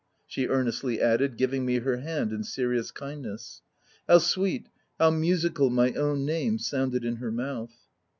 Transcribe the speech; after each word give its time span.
—she 0.25 0.47
earnestly 0.47 0.99
added, 0.99 1.37
giving 1.37 1.63
me 1.63 1.77
her 1.77 1.97
hand 1.97 2.33
in 2.33 2.43
serious 2.43 2.91
kindi 2.91 3.27
3ss. 3.27 3.61
How 4.07 4.17
sweet, 4.17 4.67
how 4.97 5.11
musical 5.11 5.69
my 5.69 5.93
own 5.93 6.25
name 6.25 6.57
sounded 6.57 7.05
in 7.05 7.17
her 7.17 7.31
mouth 7.31 7.75